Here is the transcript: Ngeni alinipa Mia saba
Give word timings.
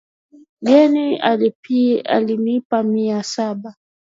Ngeni 0.61 1.05
alinipa 2.09 2.83
Mia 2.83 3.23
saba 3.23 3.75